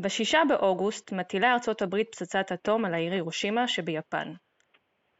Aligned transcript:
ב-6 0.00 0.38
באוגוסט 0.48 1.12
מטילה 1.12 1.52
ארצות 1.52 1.82
הברית 1.82 2.08
פצצת 2.12 2.52
אטום 2.52 2.84
על 2.84 2.94
העיר 2.94 3.12
הירושימה 3.12 3.68
שביפן. 3.68 4.32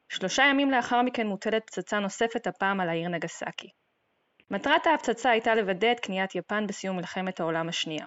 שלושה 0.09 0.43
ימים 0.43 0.71
לאחר 0.71 1.03
מכן 1.03 1.27
מוטלת 1.27 1.67
פצצה 1.67 1.99
נוספת 1.99 2.47
הפעם 2.47 2.81
על 2.81 2.89
העיר 2.89 3.09
נגסקי. 3.09 3.69
מטרת 4.51 4.87
ההפצצה 4.87 5.31
הייתה 5.31 5.55
לוודא 5.55 5.93
את 5.93 6.01
כניעת 6.01 6.35
יפן 6.35 6.67
בסיום 6.67 6.97
מלחמת 6.97 7.41
העולם 7.41 7.69
השנייה, 7.69 8.07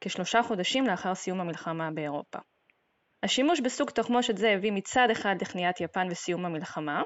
כשלושה 0.00 0.42
חודשים 0.42 0.86
לאחר 0.86 1.14
סיום 1.14 1.40
המלחמה 1.40 1.90
באירופה. 1.90 2.38
השימוש 3.22 3.60
בסוג 3.60 3.90
תחמושת 3.90 4.36
זה 4.36 4.50
הביא 4.50 4.72
מצד 4.72 5.08
אחד 5.12 5.36
לכניעת 5.40 5.80
יפן 5.80 6.08
וסיום 6.10 6.44
המלחמה, 6.44 7.02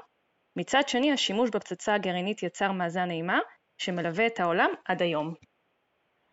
מצד 0.55 0.81
שני 0.87 1.11
השימוש 1.11 1.49
בפצצה 1.49 1.93
הגרעינית 1.93 2.43
יצר 2.43 2.71
מאזן 2.71 3.11
אימה 3.11 3.39
שמלווה 3.77 4.27
את 4.27 4.39
העולם 4.39 4.69
עד 4.85 5.01
היום. 5.01 5.33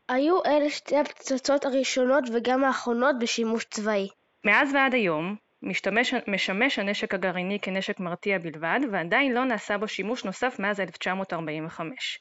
היו 0.09 0.45
אלה 0.47 0.71
שתי 0.71 0.97
הפצצות 0.97 1.65
הראשונות 1.65 2.25
וגם 2.35 2.65
האחרונות 2.65 3.17
בשימוש 3.21 3.65
צבאי. 3.65 4.09
מאז 4.45 4.75
ועד 4.75 4.95
היום 4.95 5.37
משתמש, 5.63 6.15
משמש 6.29 6.79
הנשק 6.79 7.15
הגרעיני 7.15 7.59
כנשק 7.61 8.01
מרתיע 8.01 8.39
בלבד, 8.39 8.81
ועדיין 8.93 9.33
לא 9.33 9.45
נעשה 9.45 9.79
בו 9.79 9.89
שימוש 9.89 10.25
נוסף 10.25 10.59
מאז 10.59 10.81
1945. 10.81 12.19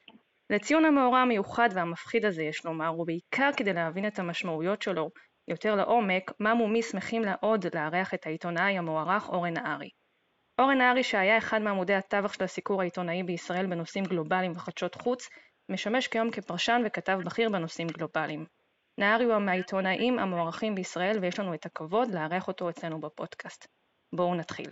לציון 0.50 0.86
המאורע 0.86 1.20
המיוחד 1.20 1.70
והמפחיד 1.74 2.26
הזה 2.26 2.44
יש 2.44 2.66
לומר, 2.66 3.00
ובעיקר 3.00 3.50
כדי 3.58 3.74
להבין 3.74 4.08
את 4.08 4.20
המשמעויות 4.20 4.82
שלו 4.82 5.10
יותר 5.48 5.76
לעומק, 5.76 6.32
מם 6.40 6.62
ומי 6.62 6.82
שמחים 6.82 7.22
לעוד 7.22 7.66
לארח 7.76 8.14
את 8.14 8.26
העיתונאי 8.26 8.78
המוערך 8.78 9.30
אורן 9.30 9.54
נהרי. 9.54 9.90
אורן 10.60 10.78
נהרי 10.78 11.04
שהיה 11.04 11.38
אחד 11.38 11.62
מעמודי 11.62 11.94
התווך 11.94 12.34
של 12.34 12.44
הסיקור 12.44 12.82
העיתונאי 12.82 13.24
בישראל 13.24 13.66
בנושאים 13.66 14.04
גלובליים 14.04 14.52
וחדשות 14.52 14.96
חוץ, 14.96 15.30
משמש 15.70 16.08
כיום 16.08 16.32
כפרשן 16.32 16.82
וכתב 16.86 17.20
בכיר 17.26 17.50
בנושאים 17.50 17.88
גלובליים. 17.88 18.46
נהרי 18.98 19.26
הוא 19.26 19.38
מהעיתונאים 19.38 20.20
המוערכים 20.20 20.76
בישראל 20.76 21.18
ויש 21.22 21.40
לנו 21.40 21.54
את 21.54 21.66
הכבוד 21.66 22.08
לארח 22.14 22.48
אותו 22.48 22.70
אצלנו 22.70 23.02
בפודקאסט. 23.02 23.68
בואו 24.14 24.36
נתחיל. 24.36 24.70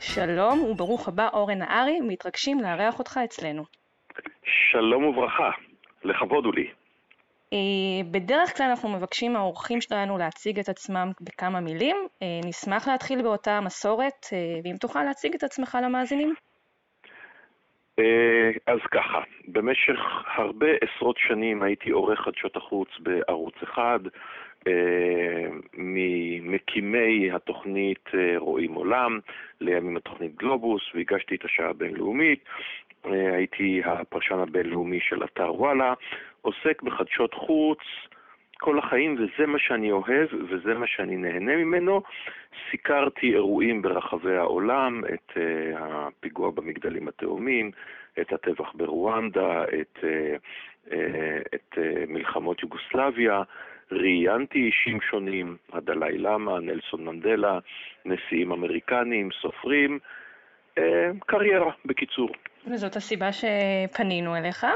שלום 0.00 0.62
וברוך 0.62 1.08
הבא 1.08 1.28
אורן 1.32 1.58
נהרי, 1.58 2.00
מתרגשים 2.00 2.60
לארח 2.60 2.98
אותך 2.98 3.20
אצלנו. 3.24 3.64
שלום 4.44 5.04
וברכה, 5.04 5.50
לכבוד 6.04 6.44
הוא 6.44 6.54
לי. 6.54 6.83
אה, 7.52 7.58
בדרך 8.10 8.56
כלל 8.56 8.66
אנחנו 8.66 8.88
מבקשים 8.88 9.32
מהאורחים 9.32 9.80
שלנו 9.80 10.18
להציג 10.18 10.58
את 10.58 10.68
עצמם 10.68 11.10
בכמה 11.20 11.60
מילים. 11.60 11.96
אה, 12.22 12.40
נשמח 12.44 12.88
להתחיל 12.88 13.22
באותה 13.22 13.60
מסורת, 13.60 14.26
אה, 14.32 14.60
ואם 14.64 14.76
תוכל 14.80 15.02
להציג 15.02 15.34
את 15.34 15.42
עצמך 15.42 15.78
למאזינים. 15.82 16.34
אז 18.66 18.78
ככה, 18.90 19.20
במשך 19.48 20.00
הרבה 20.36 20.66
עשרות 20.80 21.16
שנים 21.18 21.62
הייתי 21.62 21.90
עורך 21.90 22.20
חדשות 22.20 22.56
החוץ 22.56 22.88
בערוץ 22.98 23.54
אחד, 23.62 24.00
ממקימי 25.74 27.32
התוכנית 27.32 28.08
רואים 28.36 28.74
עולם, 28.74 29.18
לימים 29.60 29.96
התוכנית 29.96 30.34
גלובוס, 30.34 30.82
והגשתי 30.94 31.34
את 31.34 31.44
השעה 31.44 31.70
הבינלאומית. 31.70 32.44
הייתי 33.04 33.82
הפרשן 33.84 34.38
הבינלאומי 34.38 35.00
של 35.00 35.24
אתר 35.24 35.54
וואלה, 35.54 35.94
עוסק 36.44 36.82
בחדשות 36.82 37.34
חוץ 37.34 37.78
כל 38.58 38.78
החיים, 38.78 39.14
וזה 39.14 39.46
מה 39.46 39.58
שאני 39.58 39.92
אוהב 39.92 40.28
וזה 40.48 40.74
מה 40.74 40.86
שאני 40.86 41.16
נהנה 41.16 41.56
ממנו. 41.56 42.02
סיקרתי 42.70 43.32
אירועים 43.32 43.82
ברחבי 43.82 44.36
העולם, 44.36 45.02
את 45.14 45.30
uh, 45.30 45.38
הפיגוע 45.78 46.50
במגדלים 46.50 47.08
התאומים, 47.08 47.70
את 48.20 48.32
הטבח 48.32 48.72
ברואנדה, 48.74 49.64
את, 49.64 49.98
uh, 49.98 50.90
uh, 50.90 50.94
את 51.54 51.74
uh, 51.74 51.78
מלחמות 52.08 52.62
יוגוסלביה, 52.62 53.42
ראיינתי 53.92 54.58
אישים 54.58 55.00
שונים, 55.00 55.56
הדלאי 55.72 56.18
למה, 56.18 56.60
נלסון 56.60 57.04
מנדלה, 57.04 57.58
נשיאים 58.04 58.52
אמריקנים, 58.52 59.28
סופרים, 59.42 59.98
קריירה, 61.26 61.72
בקיצור. 61.84 62.28
וזאת 62.66 62.96
הסיבה 62.96 63.28
שפנינו 63.32 64.36
אליך. 64.36 64.66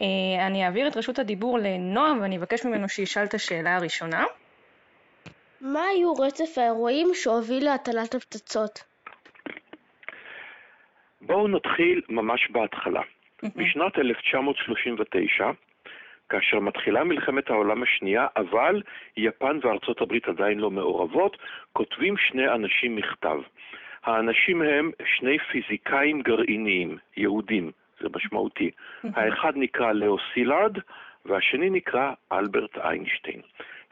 אה, 0.00 0.46
אני 0.46 0.64
אעביר 0.64 0.88
את 0.88 0.96
רשות 0.96 1.18
הדיבור 1.18 1.58
לנועם 1.58 2.20
ואני 2.20 2.36
אבקש 2.36 2.64
ממנו 2.64 2.88
שישאל 2.88 3.24
את 3.24 3.34
השאלה 3.34 3.76
הראשונה. 3.76 4.24
מה 5.60 5.82
היו 5.82 6.14
רצף 6.14 6.58
האירועים 6.58 7.08
שהוביל 7.14 7.64
להטלת 7.64 8.14
הפצצות? 8.14 8.84
בואו 11.20 11.48
נתחיל 11.48 12.00
ממש 12.08 12.50
בהתחלה. 12.50 13.02
בשנת 13.42 13.98
1939, 13.98 15.50
כאשר 16.28 16.60
מתחילה 16.60 17.04
מלחמת 17.04 17.50
העולם 17.50 17.82
השנייה, 17.82 18.26
אבל 18.36 18.82
יפן 19.16 19.58
וארצות 19.62 20.00
הברית 20.00 20.28
עדיין 20.28 20.58
לא 20.58 20.70
מעורבות, 20.70 21.36
כותבים 21.72 22.16
שני 22.16 22.48
אנשים 22.48 22.96
מכתב. 22.96 23.38
האנשים 24.04 24.62
הם 24.62 24.90
שני 25.04 25.38
פיזיקאים 25.38 26.22
גרעיניים, 26.22 26.98
יהודים, 27.16 27.70
זה 28.00 28.08
משמעותי. 28.16 28.70
האחד 29.14 29.52
נקרא 29.56 29.92
לאו 29.92 30.16
סילארד 30.34 30.76
והשני 31.24 31.70
נקרא 31.70 32.12
אלברט 32.32 32.78
איינשטיין. 32.78 33.40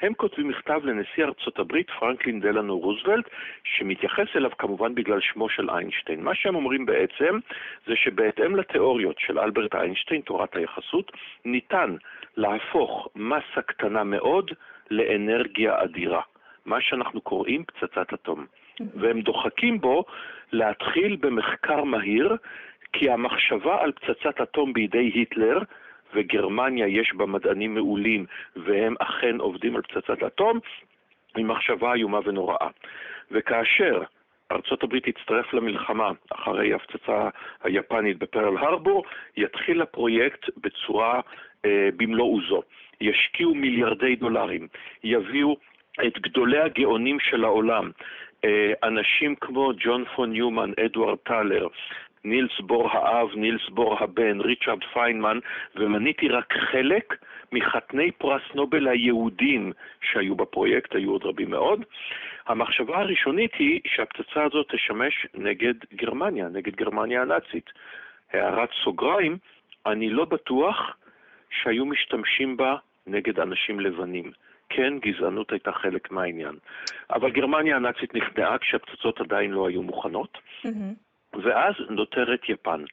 הם 0.00 0.14
כותבים 0.14 0.48
מכתב 0.48 0.80
לנשיא 0.84 1.24
ארצות 1.24 1.58
הברית 1.58 1.91
פרנקלין 1.91 2.41
דלנו 2.41 2.78
רוזוולט, 2.78 3.24
שמתייחס 3.64 4.26
אליו 4.36 4.50
כמובן 4.58 4.94
בגלל 4.94 5.20
שמו 5.20 5.48
של 5.48 5.70
איינשטיין. 5.70 6.22
מה 6.22 6.34
שהם 6.34 6.54
אומרים 6.54 6.86
בעצם 6.86 7.38
זה 7.86 7.96
שבהתאם 7.96 8.56
לתיאוריות 8.56 9.16
של 9.19 9.38
אלברט 9.38 9.74
איינשטיין, 9.74 10.20
תורת 10.20 10.56
היחסות, 10.56 11.12
ניתן 11.44 11.96
להפוך 12.36 13.08
מסה 13.16 13.62
קטנה 13.66 14.04
מאוד 14.04 14.50
לאנרגיה 14.90 15.82
אדירה. 15.82 16.22
מה 16.66 16.80
שאנחנו 16.80 17.20
קוראים 17.20 17.64
פצצת 17.64 18.12
אטום. 18.14 18.46
והם 18.94 19.20
דוחקים 19.20 19.80
בו 19.80 20.04
להתחיל 20.52 21.16
במחקר 21.20 21.84
מהיר 21.84 22.36
כי 22.93 23.10
המחשבה 23.10 23.82
על 23.82 23.93
פצצת 23.93 24.41
אטום 24.41 24.72
בידי 24.72 25.10
היטלר, 25.15 25.59
וגרמניה 26.15 26.87
יש 26.87 27.12
בה 27.15 27.26
מדענים 27.26 27.75
מעולים, 27.75 28.26
והם 28.56 28.94
אכן 28.99 29.41
עובדים 29.41 29.76
על 29.76 29.82
פצצת 29.82 30.22
אטום, 30.22 30.59
היא 31.34 31.44
מחשבה 31.44 31.94
איומה 31.94 32.21
ונוראה. 32.25 32.69
וכאשר 33.31 34.03
ארצות 34.53 34.82
הברית 34.82 35.09
תצטרף 35.09 35.54
למלחמה 35.54 36.10
אחרי 36.31 36.72
ההפצצה 36.72 37.28
היפנית 37.62 38.19
בפרל 38.19 38.56
הרבור, 38.59 39.05
יתחיל 39.37 39.82
הפרויקט 39.82 40.50
בצורה 40.56 41.20
אה, 41.65 41.88
במלוא 41.97 42.26
עוזו. 42.34 42.62
ישקיעו 43.00 43.55
מיליארדי 43.55 44.16
דולרים, 44.16 44.69
יביאו 45.05 45.56
את 46.06 46.19
גדולי 46.19 46.59
הגאונים 46.59 47.20
של 47.20 47.44
העולם, 47.44 47.91
אה, 48.44 48.72
אנשים 48.82 49.34
כמו 49.34 49.72
ג'ון 49.78 50.05
פון 50.05 50.32
ניומן, 50.32 50.72
אדוארד 50.84 51.19
טלר, 51.19 51.69
נילס 52.28 52.60
בור 52.60 52.90
האב, 52.90 53.28
נילס 53.34 53.68
בור 53.68 53.96
הבן, 54.00 54.40
ריצ'רד 54.40 54.84
פיינמן, 54.92 55.38
ומניתי 55.76 56.28
רק 56.28 56.54
חלק 56.70 57.14
מחתני 57.52 58.10
פרס 58.10 58.42
נובל 58.54 58.88
היהודים 58.88 59.72
שהיו 60.12 60.34
בפרויקט, 60.34 60.94
היו 60.94 61.10
עוד 61.10 61.24
רבים 61.24 61.50
מאוד. 61.50 61.84
המחשבה 62.46 62.98
הראשונית 62.98 63.54
היא 63.54 63.80
שהפצצה 63.86 64.44
הזאת 64.44 64.66
תשמש 64.72 65.26
נגד 65.34 65.74
גרמניה, 65.94 66.48
נגד 66.48 66.76
גרמניה 66.76 67.22
הנאצית. 67.22 67.70
הערת 68.32 68.68
סוגריים, 68.84 69.38
אני 69.86 70.10
לא 70.10 70.24
בטוח 70.24 70.96
שהיו 71.50 71.86
משתמשים 71.86 72.56
בה 72.56 72.76
נגד 73.06 73.40
אנשים 73.40 73.80
לבנים. 73.80 74.32
כן, 74.68 74.98
גזענות 74.98 75.52
הייתה 75.52 75.72
חלק 75.72 76.10
מהעניין. 76.10 76.54
אבל 77.10 77.30
גרמניה 77.30 77.76
הנאצית 77.76 78.14
נכנעה 78.14 78.58
כשהפצצות 78.58 79.20
עדיין 79.20 79.50
לא 79.50 79.68
היו 79.68 79.82
מוכנות. 79.82 80.38
Mm-hmm. 80.66 81.07
ואז 81.34 81.75
נותרת 81.90 82.48
יפן. 82.48 82.84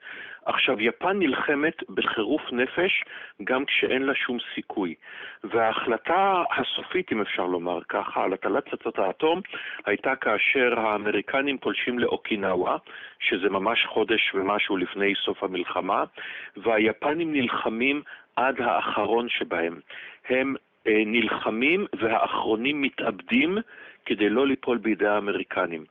עכשיו, 0.46 0.82
יפן 0.82 1.20
נלחמת 1.20 1.90
בחירוף 1.90 2.42
נפש 2.52 3.04
גם 3.44 3.66
כשאין 3.66 4.04
לה 4.04 4.16
שום 4.16 4.38
סיכוי. 4.56 4.96
וההחלטה 5.44 6.44
הסופית, 6.58 7.12
אם 7.12 7.22
אפשר 7.22 7.46
לומר 7.46 7.80
ככה, 7.90 8.24
על 8.24 8.34
הטלת 8.34 8.70
פצצות 8.70 9.00
האטום, 9.00 9.42
הייתה 9.86 10.16
כאשר 10.16 10.80
האמריקנים 10.80 11.58
פולשים 11.58 12.00
לאוקינאווה, 12.00 12.78
שזה 13.20 13.50
ממש 13.50 13.86
חודש 13.86 14.32
ומשהו 14.34 14.78
לפני 14.78 15.14
סוף 15.16 15.44
המלחמה, 15.44 16.04
והיפנים 16.58 17.34
נלחמים 17.34 18.02
עד 18.36 18.62
האחרון 18.62 19.30
שבהם. 19.30 19.80
הם 20.30 20.56
אה, 20.88 21.04
נלחמים 21.06 21.86
והאחרונים 22.00 22.82
מתאבדים 22.82 23.58
כדי 24.06 24.30
לא 24.30 24.48
ליפול 24.48 24.78
בידי 24.78 25.08
האמריקנים. 25.08 25.86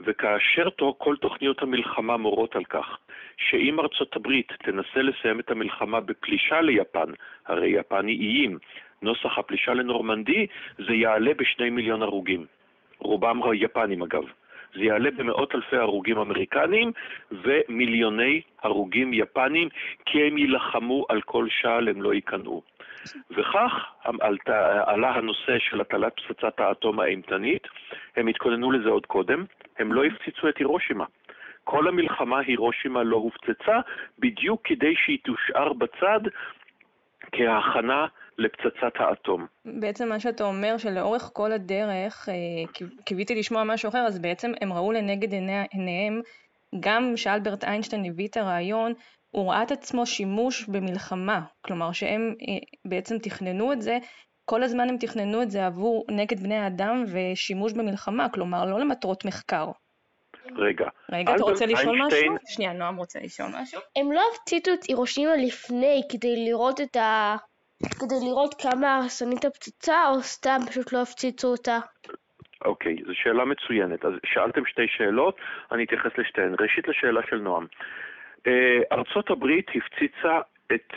וכאשר 0.00 0.68
כל 0.98 1.16
תוכניות 1.16 1.62
המלחמה 1.62 2.16
מורות 2.16 2.56
על 2.56 2.64
כך 2.64 2.98
שאם 3.36 3.80
ארצות 3.80 4.16
הברית 4.16 4.52
תנסה 4.62 5.02
לסיים 5.02 5.40
את 5.40 5.50
המלחמה 5.50 6.00
בפלישה 6.00 6.60
ליפן, 6.60 7.12
הרי 7.46 7.68
יפן 7.68 8.06
היא 8.06 8.20
איים, 8.20 8.58
נוסח 9.02 9.38
הפלישה 9.38 9.74
לנורמנדי, 9.74 10.46
זה 10.78 10.94
יעלה 10.94 11.34
בשני 11.34 11.70
מיליון 11.70 12.02
הרוגים. 12.02 12.46
רובם 12.98 13.40
יפנים 13.54 14.02
אגב. 14.02 14.24
זה 14.74 14.84
יעלה 14.84 15.10
במאות 15.10 15.54
אלפי 15.54 15.76
הרוגים 15.76 16.18
אמריקנים 16.18 16.92
ומיליוני 17.30 18.40
הרוגים 18.62 19.12
יפנים, 19.12 19.68
כי 20.06 20.22
הם 20.22 20.38
יילחמו 20.38 21.06
על 21.08 21.22
כל 21.22 21.46
שעל, 21.48 21.88
הם 21.88 22.02
לא 22.02 22.14
ייכנעו. 22.14 22.62
וכך 23.30 23.72
עלה 24.86 25.10
הנושא 25.10 25.58
של 25.58 25.80
הטלת 25.80 26.12
פצצת 26.16 26.60
האטום 26.60 27.00
האימתנית, 27.00 27.62
הם 28.16 28.26
התכוננו 28.26 28.70
לזה 28.70 28.88
עוד 28.88 29.06
קודם, 29.06 29.44
הם 29.78 29.92
לא 29.92 30.04
הפציצו 30.04 30.48
את 30.48 30.58
הירושימה. 30.58 31.04
כל 31.64 31.88
המלחמה 31.88 32.38
הירושימה 32.38 33.02
לא 33.02 33.16
הופצצה, 33.16 33.80
בדיוק 34.18 34.60
כדי 34.64 34.94
שהיא 34.96 35.18
תושאר 35.24 35.72
בצד 35.72 36.20
כהכנה 37.32 38.06
לפצצת 38.38 38.92
האטום. 38.98 39.46
בעצם 39.64 40.08
מה 40.08 40.20
שאתה 40.20 40.44
אומר 40.44 40.78
שלאורך 40.78 41.30
כל 41.32 41.52
הדרך, 41.52 42.28
אה, 42.28 42.34
קיוויתי 43.04 43.34
לשמוע 43.34 43.64
משהו 43.64 43.88
אחר, 43.88 43.98
אז 44.06 44.18
בעצם 44.18 44.52
הם 44.60 44.72
ראו 44.72 44.92
לנגד 44.92 45.32
עיניהם, 45.72 46.20
גם 46.80 47.12
שאלברט 47.16 47.64
איינשטיין 47.64 48.04
הביא 48.04 48.28
את 48.28 48.36
הרעיון, 48.36 48.92
הוא 49.34 49.50
ראה 49.50 49.62
את 49.62 49.70
עצמו 49.70 50.06
שימוש 50.06 50.68
במלחמה, 50.68 51.40
כלומר 51.64 51.92
שהם 51.92 52.34
אה, 52.48 52.54
בעצם 52.84 53.18
תכננו 53.18 53.72
את 53.72 53.82
זה, 53.82 53.98
כל 54.44 54.62
הזמן 54.62 54.88
הם 54.88 54.96
תכננו 54.96 55.42
את 55.42 55.50
זה 55.50 55.66
עבור 55.66 56.04
נגד 56.10 56.40
בני 56.40 56.56
האדם 56.56 57.04
ושימוש 57.12 57.72
במלחמה, 57.72 58.28
כלומר 58.28 58.64
לא 58.64 58.80
למטרות 58.80 59.24
מחקר. 59.24 59.66
רגע. 60.56 60.86
רגע, 61.12 61.34
אתה 61.34 61.42
רוצה 61.42 61.66
לשאול 61.66 62.02
משהו? 62.06 62.34
שנייה, 62.46 62.72
נועם 62.72 62.96
רוצה 62.96 63.18
לשאול 63.22 63.48
משהו. 63.62 63.80
הם 63.96 64.12
לא 64.12 64.22
הפציצו 64.32 64.74
את 64.74 64.84
הירושימה 64.88 65.36
לפני 65.36 66.02
כדי 66.12 66.44
לראות 66.44 66.80
את 66.80 66.96
ה... 66.96 67.36
כדי 68.00 68.14
לראות 68.28 68.54
כמה 68.62 68.96
הרסנית 68.96 69.44
הפצצה, 69.44 70.08
או 70.08 70.22
סתם 70.22 70.58
פשוט 70.68 70.92
לא 70.92 71.02
הפציצו 71.02 71.48
אותה? 71.48 71.78
אוקיי, 72.64 72.96
זו 73.06 73.12
שאלה 73.14 73.44
מצוינת. 73.44 74.04
אז 74.04 74.12
שאלתם 74.24 74.66
שתי 74.66 74.86
שאלות, 74.88 75.36
אני 75.72 75.84
אתייחס 75.84 76.10
לשתיהן. 76.18 76.54
ראשית 76.60 76.88
לשאלה 76.88 77.20
של 77.30 77.36
נועם. 77.36 77.66
אה, 78.46 78.80
ארצות 78.92 79.30
הברית 79.30 79.70
הפציצה 79.74 80.40
את, 80.74 80.92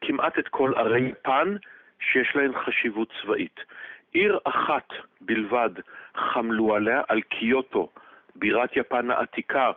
כמעט 0.00 0.38
את 0.38 0.48
כל 0.48 0.72
ערי 0.76 1.00
יפן 1.00 1.56
שיש 2.00 2.36
להן 2.36 2.52
חשיבות 2.64 3.12
צבאית. 3.22 3.60
עיר 4.12 4.38
אחת 4.44 4.88
בלבד 5.20 5.70
חמלו 6.16 6.74
עליה, 6.74 7.02
על 7.08 7.20
קיוטו, 7.20 7.88
בירת 8.34 8.76
יפן 8.76 9.10
העתיקה, 9.10 9.70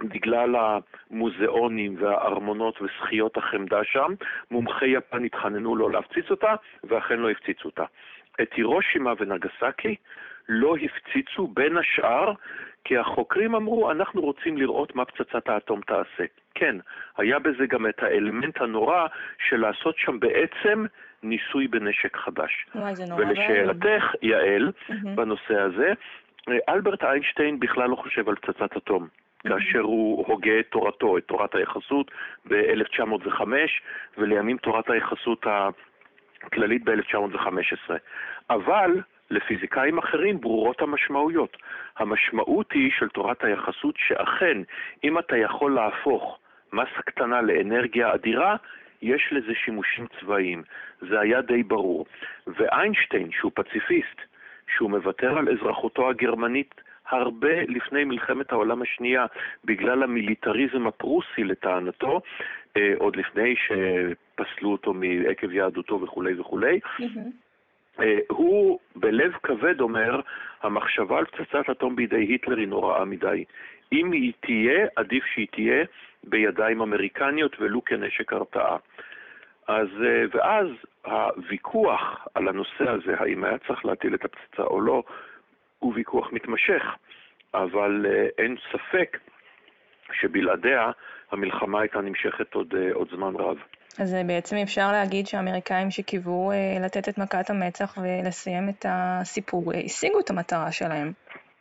בגלל 0.00 0.56
המוזיאונים 0.56 1.96
והארמונות 1.98 2.82
וזכיות 2.82 3.36
החמדה 3.36 3.84
שם, 3.84 4.14
מומחי 4.50 4.86
יפן 4.86 5.24
התחננו 5.24 5.76
לא 5.76 5.90
להפציץ 5.90 6.30
אותה, 6.30 6.54
ואכן 6.84 7.18
לא 7.18 7.30
הפציצו 7.30 7.68
אותה. 7.68 7.84
את 8.42 8.52
הירושימה 8.52 9.12
ונגסקי 9.18 9.96
לא 10.48 10.76
הפציצו 10.76 11.46
בין 11.46 11.76
השאר 11.76 12.32
כי 12.84 12.98
החוקרים 12.98 13.54
אמרו, 13.54 13.90
אנחנו 13.90 14.20
רוצים 14.20 14.56
לראות 14.56 14.94
מה 14.96 15.04
פצצת 15.04 15.48
האטום 15.48 15.80
תעשה. 15.80 16.24
כן, 16.54 16.76
היה 17.16 17.38
בזה 17.38 17.66
גם 17.66 17.86
את 17.86 18.02
האלמנט 18.02 18.60
הנורא 18.60 19.06
של 19.48 19.56
לעשות 19.56 19.98
שם 19.98 20.20
בעצם 20.20 20.84
ניסוי 21.22 21.68
בנשק 21.68 22.16
חדש. 22.16 22.66
וואי, 22.74 22.96
זה 22.96 23.04
נורא 23.08 23.24
ולשאלתך, 23.24 24.04
יעל, 24.22 24.72
mm-hmm. 24.88 25.08
בנושא 25.14 25.60
הזה, 25.60 25.92
אלברט 26.68 27.04
איינשטיין 27.04 27.60
בכלל 27.60 27.90
לא 27.90 27.96
חושב 27.96 28.28
על 28.28 28.34
פצצת 28.34 28.76
אטום. 28.76 29.08
כאשר 29.48 29.80
הוא 29.80 30.26
הוגה 30.26 30.60
את 30.60 30.66
תורתו, 30.70 31.18
את 31.18 31.24
תורת 31.24 31.54
היחסות 31.54 32.10
ב-1905, 32.44 33.40
ולימים 34.18 34.56
תורת 34.56 34.90
היחסות 34.90 35.46
הכללית 36.42 36.84
ב-1915. 36.84 37.92
אבל 38.50 38.90
לפיזיקאים 39.32 39.98
אחרים 39.98 40.40
ברורות 40.40 40.82
המשמעויות. 40.82 41.56
המשמעות 41.96 42.72
היא 42.72 42.90
של 42.98 43.08
תורת 43.08 43.44
היחסות 43.44 43.94
שאכן, 43.98 44.58
אם 45.04 45.18
אתה 45.18 45.36
יכול 45.36 45.74
להפוך 45.74 46.38
מסה 46.72 47.02
קטנה 47.04 47.42
לאנרגיה 47.42 48.14
אדירה, 48.14 48.56
יש 49.02 49.28
לזה 49.32 49.52
שימושים 49.64 50.06
צבאיים. 50.20 50.62
זה 51.00 51.20
היה 51.20 51.40
די 51.40 51.62
ברור. 51.62 52.06
ואיינשטיין, 52.46 53.30
שהוא 53.32 53.52
פציפיסט, 53.54 54.20
שהוא 54.76 54.90
מוותר 54.90 55.38
על 55.38 55.48
אזרחותו 55.48 56.10
הגרמנית 56.10 56.74
הרבה 57.08 57.62
לפני 57.68 58.04
מלחמת 58.04 58.52
העולם 58.52 58.82
השנייה, 58.82 59.26
בגלל 59.64 60.02
המיליטריזם 60.02 60.86
הפרוסי 60.86 61.44
לטענתו, 61.44 62.20
אה, 62.76 62.92
עוד 62.98 63.16
לפני 63.16 63.54
שפסלו 63.56 64.72
אותו 64.72 64.94
מעקב 64.94 65.52
יהדותו 65.52 66.00
וכולי 66.00 66.40
וכולי. 66.40 66.80
אה, 67.00 67.06
הוא 68.28 68.78
בלב 68.96 69.32
כבד 69.42 69.80
אומר, 69.80 70.20
המחשבה 70.62 71.18
על 71.18 71.24
פצצת 71.24 71.70
אטום 71.70 71.96
בידי 71.96 72.16
היטלר 72.16 72.56
היא 72.56 72.68
נוראה 72.68 73.04
מדי. 73.04 73.44
אם 73.92 74.12
היא 74.12 74.32
תהיה, 74.40 74.86
עדיף 74.96 75.24
שהיא 75.26 75.46
תהיה 75.50 75.84
בידיים 76.24 76.80
אמריקניות 76.80 77.56
ולו 77.60 77.84
כנשק 77.84 78.32
הרתעה. 78.32 78.76
אז, 79.68 79.88
אה, 80.04 80.24
ואז 80.32 80.66
הוויכוח 81.04 82.26
על 82.34 82.48
הנושא 82.48 82.90
הזה, 82.90 83.14
האם 83.18 83.44
היה 83.44 83.58
צריך 83.58 83.84
להטיל 83.84 84.14
את 84.14 84.24
הפצצה 84.24 84.62
או 84.62 84.80
לא, 84.80 85.02
הוא 85.78 85.92
ויכוח 85.94 86.32
מתמשך, 86.32 86.82
אבל 87.54 88.06
אה, 88.08 88.28
אין 88.38 88.56
ספק 88.72 89.18
שבלעדיה 90.12 90.90
המלחמה 91.32 91.80
הייתה 91.80 92.00
נמשכת 92.00 92.54
עוד, 92.54 92.74
עוד 92.92 93.08
זמן 93.10 93.36
רב. 93.36 93.56
אז 93.98 94.16
בעצם 94.26 94.56
אפשר 94.56 94.92
להגיד 94.92 95.26
שהאמריקאים 95.26 95.90
שקיוו 95.90 96.50
אה, 96.52 96.56
לתת 96.84 97.08
את 97.08 97.18
מכת 97.18 97.50
המצח 97.50 97.98
ולסיים 98.02 98.68
את 98.68 98.86
הסיפור, 98.88 99.72
אה, 99.72 99.78
השיגו 99.78 100.20
את 100.20 100.30
המטרה 100.30 100.72
שלהם. 100.72 101.12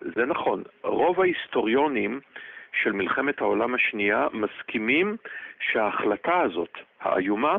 זה 0.02 0.26
נכון. 0.26 0.64
רוב 0.84 1.22
ההיסטוריונים 1.22 2.20
של 2.84 2.92
מלחמת 2.92 3.42
העולם 3.42 3.74
השנייה 3.74 4.28
מסכימים 4.34 5.18
שההחלטה 5.60 6.40
הזאת, 6.42 6.78
האיומה, 7.02 7.58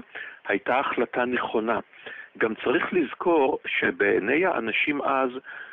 הייתה 0.49 0.79
החלטה 0.79 1.25
נכונה. 1.25 1.81
גם 2.39 2.55
צריך 2.65 2.93
לזכור 2.93 3.59
שבעיני 3.67 4.47
האנשים 4.47 5.03
אז 5.03 5.31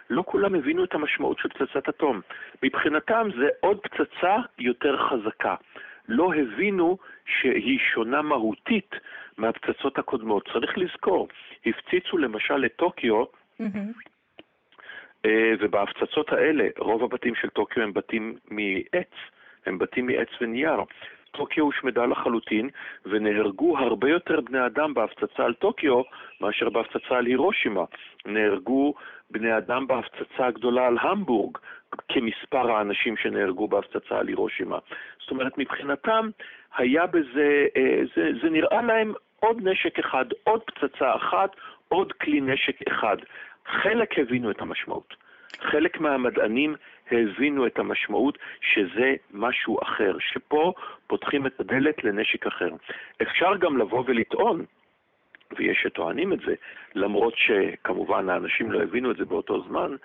לא 0.10 0.24
כולם 0.26 0.56
הבינו 0.56 0.84
את 0.84 0.94
המשמעות 0.94 1.38
של 1.40 1.50
פצצת 1.50 1.90
אטום. 1.90 2.22
מבחינתם 2.64 3.28
זה 3.40 3.48
עוד 3.60 3.80
פצצה 3.80 4.36
יותר 4.60 4.98
חזקה. 4.98 5.56
לא 6.08 6.34
הבינו 6.34 6.98
שהיא 7.26 7.80
שונה 7.94 8.22
מהותית 8.22 8.96
מהפצצות 9.38 10.00
הקודמות. 10.00 10.50
צריך 10.54 10.78
לזכור, 10.78 11.28
הפציצו 11.66 12.18
למשל 12.18 12.66
את 12.66 12.76
טוקיו, 12.76 13.24
אה, 15.26 15.54
ובהפצצות 15.60 16.30
האלה, 16.32 16.68
רוב 16.78 17.04
הבתים 17.04 17.36
של 17.36 17.50
טוקיו 17.50 17.84
הם 17.84 17.94
בתים 17.94 18.38
מעץ, 18.52 19.12
הם 19.66 19.78
בתים 19.78 20.08
מעץ 20.08 20.28
ונייר. 20.42 20.80
טוקיו 21.32 21.64
הושמדה 21.64 22.06
לחלוטין, 22.06 22.70
ונהרגו 23.06 23.78
הרבה 23.78 24.10
יותר 24.10 24.42
בני 24.42 24.66
אדם 24.66 24.94
בהפצצה 24.94 25.46
על 25.46 25.54
טוקיו 25.54 26.02
מאשר 26.42 26.70
בהפצצה 26.70 27.18
על 27.18 27.26
הירושימה. 27.26 27.84
נהרגו 28.26 28.94
בני 29.32 29.58
אדם 29.58 29.88
בהפצצה 29.88 30.48
הגדולה 30.48 30.88
על 30.88 30.98
המבורג, 31.02 31.58
כמספר 32.10 32.72
האנשים 32.72 33.18
שנהרגו 33.18 33.68
בהפצצה 33.68 34.20
על 34.20 34.28
הירושימה. 34.28 34.78
זאת 35.20 35.32
אומרת, 35.32 35.58
מבחינתם 35.58 36.30
היה 36.78 37.08
בזה, 37.08 37.66
אה, 37.78 38.02
זה, 38.16 38.32
זה 38.42 38.50
נראה 38.50 38.82
להם 38.82 39.14
עוד 39.40 39.58
נשק 39.68 40.00
אחד, 40.00 40.26
עוד 40.44 40.62
פצצה 40.64 41.16
אחת, 41.16 41.56
עוד 41.88 42.14
כלי 42.14 42.42
נשק 42.42 42.88
אחד. 42.88 43.18
חלק 43.66 44.20
הבינו 44.20 44.52
את 44.52 44.62
המשמעות. 44.62 45.29
חלק 45.58 46.00
מהמדענים 46.00 46.76
הבינו 47.12 47.68
את 47.68 47.80
המשמעות 47.80 48.38
שזה 48.62 49.16
משהו 49.32 49.80
אחר, 49.84 50.18
שפה 50.20 50.74
פותחים 51.08 51.46
את 51.46 51.60
הדלת 51.60 52.04
לנשק 52.04 52.48
אחר. 52.48 52.70
אפשר 53.22 53.56
גם 53.56 53.78
לבוא 53.78 54.04
ולטעון, 54.08 54.66
ויש 55.58 55.78
שטוענים 55.84 56.34
את 56.34 56.40
זה, 56.40 56.56
למרות 56.96 57.34
שכמובן 57.38 58.30
האנשים 58.30 58.72
לא 58.72 58.82
הבינו 58.82 59.12
את 59.12 59.18
זה 59.18 59.26
באותו 59.26 59.64
זמן, 59.68 59.96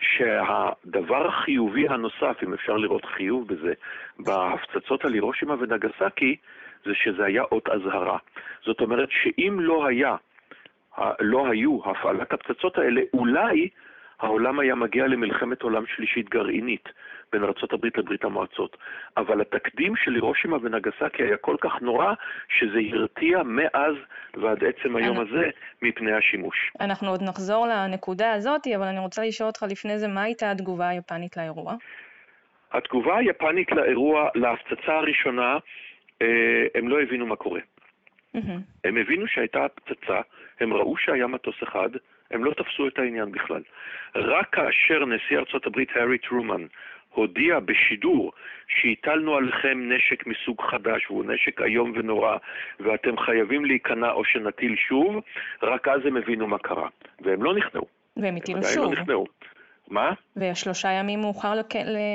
שהדבר 0.00 1.26
החיובי 1.26 1.88
הנוסף, 1.88 2.36
אם 2.42 2.54
אפשר 2.54 2.76
לראות 2.76 3.04
חיוב 3.04 3.48
בזה, 3.48 3.72
בהפצצות 4.18 5.04
על 5.04 5.12
הירושימה 5.12 5.54
ונגסקי, 5.58 6.36
זה 6.84 6.94
שזה 6.94 7.24
היה 7.24 7.42
אות 7.42 7.68
אזהרה. 7.68 8.18
זאת 8.64 8.80
אומרת 8.80 9.08
שאם 9.10 9.56
לא 9.60 9.86
היה, 9.86 10.16
לא 11.20 11.48
היו 11.48 11.78
הפעלת 11.84 12.32
הפצצות 12.32 12.78
האלה, 12.78 13.00
אולי 13.14 13.68
העולם 14.22 14.60
היה 14.60 14.74
מגיע 14.74 15.06
למלחמת 15.06 15.62
עולם 15.62 15.84
שלישית 15.86 16.28
גרעינית 16.28 16.88
בין 17.32 17.44
ארה"ב 17.44 17.86
לברית 17.96 18.24
המועצות. 18.24 18.76
אבל 19.16 19.40
התקדים 19.40 19.96
של 19.96 20.14
הירושימה 20.14 20.56
ונגסקי 20.62 21.22
היה 21.22 21.36
כל 21.36 21.56
כך 21.60 21.82
נורא, 21.82 22.12
שזה 22.48 22.78
הרתיע 22.92 23.42
מאז 23.44 23.94
ועד 24.36 24.64
עצם 24.64 24.96
היום 24.96 25.20
אני... 25.20 25.28
הזה 25.28 25.50
מפני 25.82 26.12
השימוש. 26.12 26.72
אנחנו 26.80 27.08
עוד 27.08 27.22
נחזור 27.22 27.66
לנקודה 27.66 28.32
הזאת, 28.32 28.66
אבל 28.76 28.86
אני 28.86 28.98
רוצה 28.98 29.24
לשאול 29.24 29.46
אותך 29.46 29.62
לפני 29.70 29.98
זה, 29.98 30.08
מה 30.08 30.22
הייתה 30.22 30.50
התגובה 30.50 30.88
היפנית 30.88 31.36
לאירוע? 31.36 31.74
התגובה 32.72 33.16
היפנית 33.16 33.72
לאירוע, 33.72 34.28
להפצצה 34.34 34.92
הראשונה, 34.92 35.58
אה, 36.22 36.66
הם 36.74 36.88
לא 36.88 37.02
הבינו 37.02 37.26
מה 37.26 37.36
קורה. 37.36 37.60
Mm-hmm. 38.36 38.60
הם 38.84 38.96
הבינו 38.96 39.26
שהייתה 39.26 39.66
פצצה, 39.74 40.20
הם 40.60 40.72
ראו 40.72 40.96
שהיה 40.96 41.26
מטוס 41.26 41.56
אחד, 41.62 41.88
הם 42.32 42.44
לא 42.44 42.52
תפסו 42.52 42.88
את 42.88 42.98
העניין 42.98 43.32
בכלל. 43.32 43.62
רק 44.14 44.48
כאשר 44.52 45.04
נשיא 45.06 45.38
ארצות 45.38 45.66
הברית 45.66 45.88
הארי 45.94 46.18
טרומן 46.18 46.66
הודיע 47.14 47.60
בשידור 47.60 48.32
שהטלנו 48.68 49.36
עליכם 49.36 49.92
נשק 49.92 50.26
מסוג 50.26 50.62
חדש, 50.70 51.10
והוא 51.10 51.24
נשק 51.24 51.62
איום 51.62 51.92
ונורא, 51.94 52.36
ואתם 52.80 53.18
חייבים 53.18 53.64
להיכנע 53.64 54.10
או 54.10 54.24
שנטיל 54.24 54.76
שוב, 54.76 55.22
רק 55.62 55.88
אז 55.88 56.00
הם 56.06 56.16
הבינו 56.16 56.46
מה 56.46 56.58
קרה. 56.58 56.88
והם 57.20 57.42
לא 57.42 57.54
נכנעו. 57.54 57.86
והם 58.16 58.36
הטילו 58.36 58.58
לא 58.58 58.68
שוב. 58.74 58.84
לא 58.84 59.00
נכנעו. 59.00 59.26
מה? 59.88 60.12
ושלושה 60.36 60.88
ימים 60.88 61.20
מאוחר, 61.20 61.52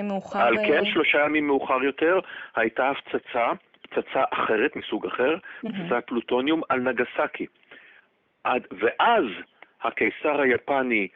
מאוחר... 0.04 0.40
על 0.40 0.58
כן, 0.58 0.86
אה, 0.86 0.92
שלושה 0.92 1.18
ימים 1.26 1.48
מאוחר 1.48 1.84
יותר, 1.84 2.20
הייתה 2.56 2.90
הפצצה, 2.90 3.48
פצצה 3.82 4.24
אחרת, 4.32 4.76
מסוג 4.76 5.06
אחר, 5.06 5.36
mm-hmm. 5.36 5.70
פצצת 5.70 6.04
פלוטוניום 6.08 6.62
על 6.70 6.80
נגסקי. 6.80 7.46
ואז 8.72 9.24
הקיסר 9.84 10.42
היפני 10.42 11.08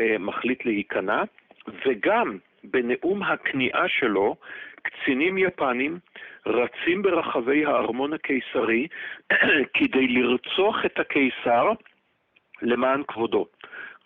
אה, 0.00 0.18
מחליט 0.18 0.64
להיכנע, 0.64 1.22
וגם 1.86 2.38
בנאום 2.64 3.22
הכניעה 3.22 3.88
שלו, 3.88 4.36
קצינים 4.82 5.38
יפנים 5.38 5.98
רצים 6.46 7.02
ברחבי 7.02 7.64
הארמון 7.64 8.12
הקיסרי 8.12 8.86
כדי 9.74 10.08
לרצוח 10.08 10.84
את 10.84 10.98
הקיסר 10.98 11.72
למען 12.62 13.02
כבודו. 13.08 13.46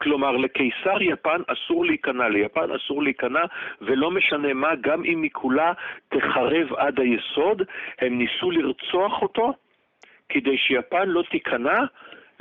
כלומר, 0.02 0.36
לקיסר 0.36 1.02
יפן 1.02 1.40
אסור 1.46 1.84
להיכנע, 1.84 2.28
ליפן 2.28 2.70
אסור 2.70 3.02
להיכנע, 3.02 3.44
ולא 3.80 4.10
משנה 4.10 4.54
מה, 4.54 4.74
גם 4.80 5.04
אם 5.04 5.22
היא 5.22 5.30
כולה 5.32 5.72
תחרב 6.08 6.72
עד 6.76 7.00
היסוד, 7.00 7.62
הם 7.98 8.18
ניסו 8.18 8.50
לרצוח 8.50 9.22
אותו 9.22 9.52
כדי 10.28 10.58
שיפן 10.58 11.08
לא 11.08 11.22
תיכנע 11.30 11.78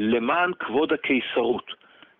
למען 0.01 0.51
כבוד 0.59 0.93
הקיסרות. 0.93 1.73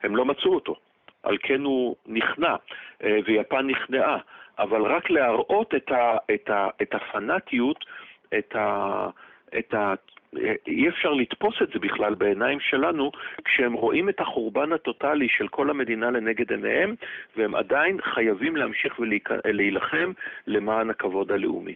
הם 0.03 0.15
לא 0.15 0.25
מצאו 0.25 0.53
אותו. 0.55 0.75
על 1.23 1.37
כן 1.41 1.61
הוא 1.61 1.95
נכנע, 2.05 2.55
אה, 3.03 3.17
ויפן 3.25 3.67
נכנעה, 3.67 4.17
אבל 4.59 4.81
רק 4.81 5.09
להראות 5.09 5.75
את, 5.75 5.91
ה, 5.91 6.17
את, 6.33 6.49
ה, 6.49 6.67
את 6.81 6.95
הפנאטיות, 6.95 7.85
את, 8.37 8.55
ה, 8.55 9.07
את 9.57 9.73
ה... 9.73 9.93
אי 10.67 10.89
אפשר 10.89 11.13
לתפוס 11.13 11.55
את 11.61 11.67
זה 11.73 11.79
בכלל 11.79 12.15
בעיניים 12.15 12.59
שלנו 12.59 13.11
כשהם 13.45 13.73
רואים 13.73 14.09
את 14.09 14.19
החורבן 14.19 14.73
הטוטלי 14.73 15.27
של 15.29 15.47
כל 15.47 15.69
המדינה 15.69 16.11
לנגד 16.11 16.51
עיניהם 16.51 16.95
והם 17.37 17.55
עדיין 17.55 18.01
חייבים 18.01 18.55
להמשיך 18.55 18.99
ולהילחם 18.99 20.11
למען 20.47 20.89
הכבוד 20.89 21.31
הלאומי. 21.31 21.75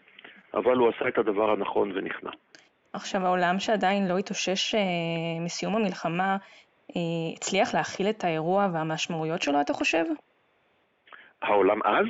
אבל 0.53 0.77
הוא 0.77 0.89
עשה 0.89 1.07
את 1.07 1.17
הדבר 1.17 1.51
הנכון 1.51 1.91
ונכנע. 1.95 2.31
עכשיו 2.95 3.25
העולם 3.25 3.59
שעדיין 3.59 4.07
לא 4.07 4.17
התאושש 4.17 4.75
אה, 4.75 4.81
מסיום 5.45 5.75
המלחמה, 5.75 6.37
אה, 6.95 7.01
הצליח 7.35 7.75
להכיל 7.75 8.09
את 8.09 8.23
האירוע 8.23 8.67
והמשמעויות 8.73 9.41
שלו, 9.41 9.61
אתה 9.61 9.73
חושב? 9.73 10.03
העולם 11.41 11.79
אז? 11.85 12.05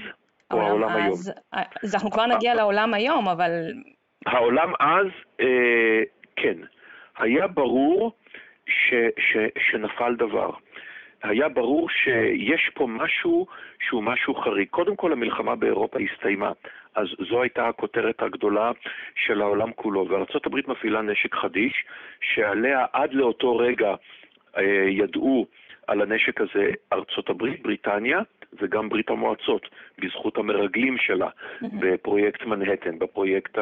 או 0.52 0.62
העולם 0.62 0.90
אז, 0.90 1.28
היום? 1.28 1.38
אה, 1.54 1.64
אז 1.84 1.96
אנחנו 1.96 2.12
כבר 2.12 2.26
נגיע 2.26 2.56
לעולם 2.56 2.94
היום, 2.94 3.28
אבל... 3.28 3.52
העולם 4.26 4.74
אז, 4.80 5.08
אה, 5.42 6.04
כן. 6.36 6.58
היה 7.18 7.48
ברור 7.48 8.12
ש, 8.68 8.94
ש, 9.20 9.38
שנפל 9.72 10.16
דבר. 10.16 10.50
היה 11.24 11.50
ברור 11.50 11.90
שיש 11.90 12.70
פה 12.74 12.88
משהו 12.88 13.46
שהוא 13.80 14.04
משהו 14.04 14.36
חריג. 14.36 14.68
קודם 14.70 14.96
כל, 14.96 15.12
המלחמה 15.12 15.56
באירופה 15.56 16.00
הסתיימה, 16.00 16.52
אז 16.96 17.08
זו 17.30 17.42
הייתה 17.42 17.68
הכותרת 17.68 18.22
הגדולה 18.22 18.72
של 19.16 19.42
העולם 19.42 19.72
כולו, 19.72 20.08
וארה"ב 20.10 20.72
מפעילה 20.72 21.02
נשק 21.02 21.36
חדיש, 21.36 21.86
שעליה 22.22 22.86
עד 22.94 23.14
לאותו 23.14 23.58
רגע 23.58 23.96
אה, 24.58 24.64
ידעו 24.90 25.48
על 25.88 26.02
הנשק 26.02 26.42
הזה 26.42 26.72
ארצות 26.94 27.30
הברית, 27.30 27.62
בריטניה 27.64 28.20
וגם 28.62 28.90
ברית 28.90 29.10
המועצות, 29.10 29.70
בזכות 30.00 30.38
המרגלים 30.38 30.98
שלה 30.98 31.30
בפרויקט 31.62 32.46
מנהטן, 32.46 33.00
בפרויקט 33.00 33.58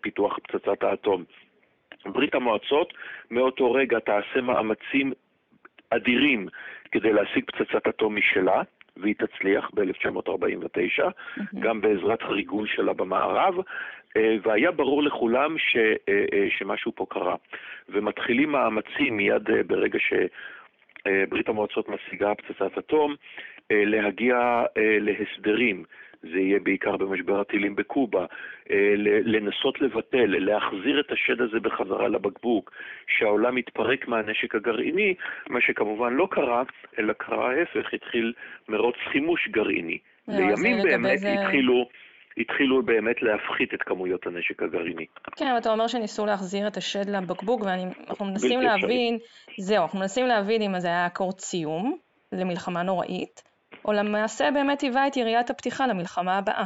פיתוח 0.00 0.38
פצצת 0.38 0.82
האטום. 0.82 1.24
ברית 2.06 2.34
המועצות 2.34 2.92
מאותו 3.30 3.72
רגע 3.72 3.98
תעשה 3.98 4.40
מאמצים 4.40 5.12
אדירים 5.90 6.48
כדי 6.92 7.12
להשיג 7.12 7.44
פצצת 7.44 7.86
אטום 7.88 8.16
משלה, 8.16 8.62
והיא 9.00 9.14
תצליח 9.14 9.70
ב-1949, 9.74 11.02
גם 11.58 11.80
בעזרת 11.80 12.22
הריגול 12.22 12.66
שלה 12.66 12.92
במערב, 12.92 13.54
אה, 14.16 14.36
והיה 14.42 14.70
ברור 14.70 15.02
לכולם 15.02 15.58
ש, 15.58 15.76
אה, 15.76 16.24
אה, 16.32 16.46
שמשהו 16.58 16.92
פה 16.94 17.06
קרה. 17.08 17.34
ומתחילים 17.88 18.52
מאמצים 18.52 19.16
מיד 19.16 19.50
ברגע 19.66 19.98
שברית 19.98 21.48
המועצות 21.48 21.88
משיגה 21.88 22.34
פצצת 22.34 22.78
אטום, 22.78 23.14
להגיע 23.70 24.62
להסדרים. 24.76 25.84
זה 26.22 26.38
יהיה 26.38 26.58
בעיקר 26.62 26.96
במשבר 26.96 27.40
הטילים 27.40 27.76
בקובה, 27.76 28.26
לנסות 29.24 29.80
לבטל, 29.80 30.26
להחזיר 30.26 31.00
את 31.00 31.12
השד 31.12 31.40
הזה 31.40 31.60
בחזרה 31.60 32.08
לבקבוק, 32.08 32.72
שהעולם 33.06 33.58
יתפרק 33.58 34.08
מהנשק 34.08 34.54
הגרעיני, 34.54 35.14
מה 35.48 35.60
שכמובן 35.60 36.12
לא 36.12 36.28
קרה, 36.30 36.62
אלא 36.98 37.12
קרה 37.12 37.50
ההפך, 37.50 37.94
התחיל 37.94 38.32
מרוץ 38.68 38.96
חימוש 39.12 39.48
גרעיני. 39.48 39.98
לימים 40.28 40.76
באמת 40.82 41.18
זה... 41.18 41.32
התחילו... 41.32 41.88
התחילו 42.36 42.82
באמת 42.82 43.22
להפחית 43.22 43.74
את 43.74 43.82
כמויות 43.82 44.26
הנשק 44.26 44.62
הגרעיני. 44.62 45.06
כן, 45.36 45.46
אבל 45.46 45.58
אתה 45.58 45.72
אומר 45.72 45.86
שניסו 45.86 46.26
להחזיר 46.26 46.68
את 46.68 46.76
השד 46.76 47.08
לבקבוק, 47.08 47.60
ואנחנו 47.60 48.26
מנסים 48.26 48.60
להבין, 48.60 49.18
זהו, 49.58 49.82
אנחנו 49.82 49.98
מנסים 49.98 50.26
להבין 50.26 50.62
אם 50.62 50.78
זה 50.78 50.88
היה 50.88 51.06
אקורד 51.06 51.38
סיום 51.38 51.96
למלחמה 52.32 52.82
נוראית, 52.82 53.49
או 53.84 53.92
למעשה 53.92 54.50
באמת 54.54 54.80
היווה 54.80 55.06
את 55.06 55.16
יריית 55.16 55.50
הפתיחה 55.50 55.86
למלחמה 55.86 56.38
הבאה. 56.38 56.64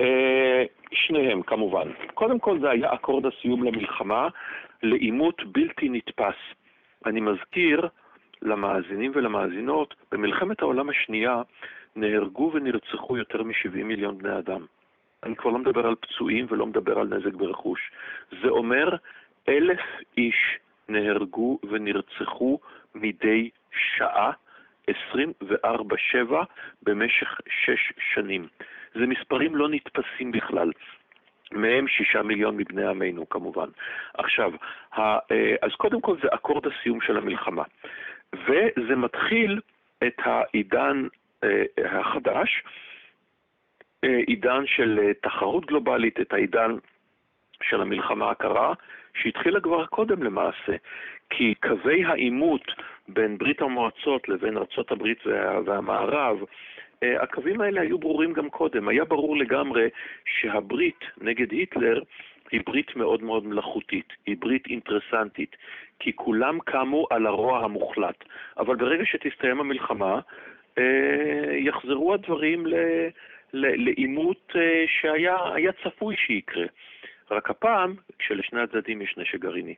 אה, 0.00 0.64
שניהם, 0.92 1.42
כמובן. 1.42 1.88
קודם 2.14 2.38
כל 2.38 2.60
זה 2.60 2.70
היה 2.70 2.94
אקורד 2.94 3.26
הסיום 3.26 3.64
למלחמה, 3.64 4.28
לעימות 4.82 5.42
בלתי 5.52 5.88
נתפס. 5.88 6.36
אני 7.06 7.20
מזכיר 7.20 7.88
למאזינים 8.42 9.12
ולמאזינות, 9.14 9.94
במלחמת 10.12 10.62
העולם 10.62 10.88
השנייה 10.88 11.42
נהרגו 11.96 12.50
ונרצחו 12.54 13.16
יותר 13.16 13.42
מ-70 13.42 13.84
מיליון 13.84 14.18
בני 14.18 14.38
אדם. 14.38 14.66
אני 15.22 15.36
כבר 15.36 15.50
לא 15.50 15.58
מדבר 15.58 15.86
על 15.86 15.94
פצועים 15.94 16.46
ולא 16.48 16.66
מדבר 16.66 16.98
על 16.98 17.06
נזק 17.06 17.34
ברכוש. 17.34 17.80
זה 18.42 18.48
אומר 18.48 18.96
אלף 19.48 19.80
איש 20.16 20.58
נהרגו 20.88 21.58
ונרצחו 21.70 22.58
מדי 22.94 23.50
שעה, 23.96 24.32
24-7, 24.90 24.94
במשך 26.82 27.40
שש 27.48 27.92
שנים. 28.14 28.48
זה 28.94 29.06
מספרים 29.06 29.56
לא 29.56 29.68
נתפסים 29.68 30.32
בכלל. 30.32 30.70
מהם 31.52 31.88
שישה 31.88 32.22
מיליון 32.22 32.56
מבני 32.56 32.86
עמנו 32.86 33.28
כמובן. 33.28 33.68
עכשיו, 34.14 34.52
אה, 34.98 35.18
אז 35.62 35.70
קודם 35.76 36.00
כל 36.00 36.16
זה 36.22 36.28
אקורד 36.34 36.66
הסיום 36.66 37.00
של 37.00 37.16
המלחמה. 37.16 37.62
וזה 38.34 38.96
מתחיל 38.96 39.60
את 40.06 40.16
העידן 40.18 41.06
אה, 41.44 42.00
החדש, 42.00 42.62
אה, 44.04 44.18
עידן 44.26 44.66
של 44.66 45.12
תחרות 45.22 45.66
גלובלית, 45.66 46.20
את 46.20 46.32
העידן 46.32 46.76
של 47.62 47.80
המלחמה 47.80 48.30
הקרה, 48.30 48.74
שהתחילה 49.14 49.60
כבר 49.60 49.86
קודם 49.86 50.22
למעשה, 50.22 50.76
כי 51.36 51.54
קווי 51.54 52.04
העימות 52.04 52.72
בין 53.08 53.38
ברית 53.38 53.62
המועצות 53.62 54.28
לבין 54.28 54.56
ארצות 54.56 54.90
הברית 54.90 55.26
וה, 55.26 55.60
והמערב, 55.64 56.38
הקווים 57.02 57.60
האלה 57.60 57.80
היו 57.80 57.98
ברורים 57.98 58.32
גם 58.32 58.50
קודם. 58.50 58.88
היה 58.88 59.04
ברור 59.04 59.36
לגמרי 59.36 59.88
שהברית 60.24 61.00
נגד 61.20 61.52
היטלר 61.52 62.02
היא 62.50 62.60
ברית 62.66 62.96
מאוד 62.96 63.22
מאוד 63.22 63.46
מלאכותית, 63.46 64.12
היא 64.26 64.36
ברית 64.38 64.66
אינטרסנטית, 64.66 65.56
כי 65.98 66.12
כולם 66.14 66.58
קמו 66.64 67.06
על 67.10 67.26
הרוע 67.26 67.64
המוחלט. 67.64 68.24
אבל 68.58 68.76
ברגע 68.76 69.04
שתסתיים 69.06 69.60
המלחמה, 69.60 70.20
אה, 70.78 71.56
יחזרו 71.56 72.14
הדברים 72.14 72.66
לעימות 73.52 74.52
אה, 74.56 74.84
שהיה 74.86 75.72
צפוי 75.84 76.16
שיקרה. 76.16 76.64
רק 77.30 77.50
הפעם, 77.50 77.94
כשלשני 78.18 78.60
הצדדים 78.60 79.02
יש 79.02 79.14
נשק 79.16 79.40
גרעיני. 79.40 79.74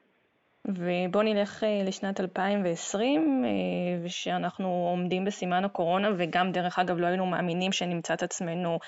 ובואו 0.68 1.22
נלך 1.22 1.64
אה, 1.64 1.82
לשנת 1.84 2.20
2020, 2.20 3.44
ושאנחנו 4.04 4.68
עומדים 4.90 5.24
בסימן 5.24 5.64
הקורונה, 5.64 6.08
וגם 6.16 6.52
דרך 6.52 6.78
אגב 6.78 6.98
לא 6.98 7.06
היינו 7.06 7.26
מאמינים 7.26 7.72
שנמצא 7.72 8.14
את 8.14 8.22
עצמנו 8.22 8.78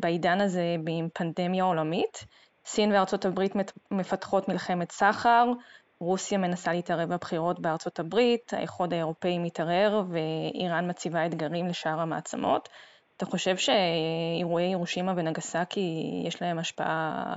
בעידן 0.00 0.40
הזה 0.40 0.76
עם 0.88 1.08
פנדמיה 1.14 1.64
עולמית. 1.64 2.24
סין 2.68 2.92
וארצות 2.92 3.24
הברית 3.24 3.52
מפתחות 3.90 4.48
מלחמת 4.48 4.92
סחר, 4.92 5.52
רוסיה 6.00 6.38
מנסה 6.38 6.72
להתערב 6.72 7.14
בבחירות 7.14 7.60
בארצות 7.60 7.98
הברית, 7.98 8.54
האיחוד 8.54 8.92
האירופאי 8.92 9.38
מתערער 9.38 10.02
ואיראן 10.08 10.90
מציבה 10.90 11.26
אתגרים 11.26 11.66
לשאר 11.66 12.00
המעצמות. 12.00 12.68
אתה 13.16 13.26
חושב 13.26 13.56
שאירועי 13.56 14.64
הירושימה 14.64 15.12
ונגסקי 15.16 16.22
יש 16.26 16.42
להם 16.42 16.58
השפעה 16.58 17.36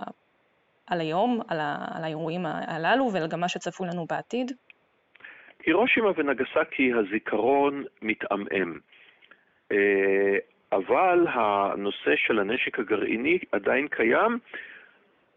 על 0.91 1.01
היום, 1.01 1.39
על, 1.48 1.60
ה- 1.60 1.86
על 1.95 2.03
האירועים 2.03 2.45
הללו 2.45 3.10
וגם 3.13 3.39
מה 3.39 3.50
שצפוי 3.50 3.88
לנו 3.88 4.05
בעתיד? 4.10 4.51
הירושימה 5.65 6.10
ונגסקי 6.15 6.91
הזיכרון 6.93 7.83
מתעמעם, 8.01 8.79
אה, 9.71 10.38
אבל 10.71 11.27
הנושא 11.33 12.15
של 12.15 12.39
הנשק 12.39 12.79
הגרעיני 12.79 13.39
עדיין 13.51 13.88
קיים 13.88 14.39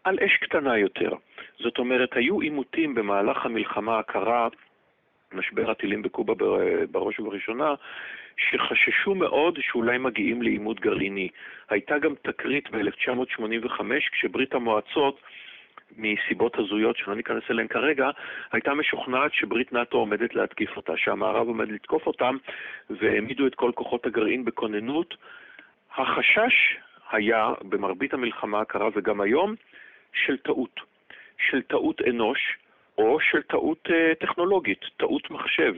על 0.03 0.17
אש 0.25 0.37
קטנה 0.37 0.77
יותר. 0.77 1.11
זאת 1.59 1.77
אומרת, 1.77 2.09
היו 2.13 2.39
עימותים 2.41 2.95
במהלך 2.95 3.45
המלחמה 3.45 3.99
הקרה, 3.99 4.47
משבר 5.33 5.71
הטילים 5.71 6.01
בקובה 6.01 6.33
בראש 6.91 7.19
ובראשונה, 7.19 7.73
שחששו 8.37 9.15
מאוד 9.15 9.59
שאולי 9.61 9.97
מגיעים 9.97 10.41
לעימות 10.41 10.79
גרעיני. 10.79 11.29
הייתה 11.69 11.97
גם 11.99 12.13
תקרית 12.21 12.69
ב-1985 12.71 13.81
כשברית 14.11 14.53
המועצות 14.53 15.19
מסיבות 15.97 16.59
הזויות 16.59 16.97
שלא 16.97 17.15
ניכנס 17.15 17.43
אליהן 17.49 17.67
כרגע, 17.67 18.09
הייתה 18.51 18.73
משוכנעת 18.73 19.33
שברית 19.33 19.73
נאט"ו 19.73 19.97
עומדת 19.97 20.35
להתקיף 20.35 20.77
אותה, 20.77 20.93
שהמערב 20.97 21.47
עומד 21.47 21.71
לתקוף 21.71 22.07
אותם, 22.07 22.37
והעמידו 22.89 23.47
את 23.47 23.55
כל 23.55 23.71
כוחות 23.75 24.05
הגרעין 24.05 24.45
בכוננות. 24.45 25.15
החשש 25.97 26.77
היה, 27.11 27.53
במרבית 27.61 28.13
המלחמה 28.13 28.61
הקרה 28.61 28.89
וגם 28.95 29.21
היום, 29.21 29.55
של 30.13 30.37
טעות. 30.37 30.95
של 31.37 31.61
טעות 31.61 32.01
אנוש, 32.01 32.39
או 32.97 33.19
של 33.19 33.41
טעות 33.41 33.87
uh, 33.87 34.15
טכנולוגית, 34.19 34.85
טעות 34.97 35.31
מחשב. 35.31 35.73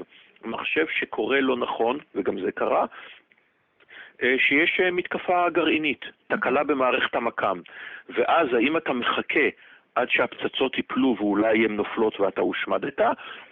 מחשב 0.46 0.86
שקורה 1.00 1.42
לא 1.42 1.58
נכון, 1.58 1.98
וגם 2.16 2.40
זה 2.40 2.52
קרה, 2.52 2.86
uh, 2.86 4.24
שיש 4.38 4.80
uh, 4.80 4.92
מתקפה 4.92 5.50
גרעינית, 5.50 6.06
תקלה 6.28 6.64
במערכת 6.64 7.16
המקם. 7.16 7.62
ואז 8.10 8.54
האם 8.54 8.78
אתה 8.78 8.94
מחכה 8.94 9.50
עד 9.98 10.10
שהפצצות 10.10 10.78
ייפלו 10.78 11.16
ואולי 11.20 11.66
הן 11.66 11.76
נופלות 11.76 12.20
ואתה 12.20 12.42
הושמדת, 12.42 13.00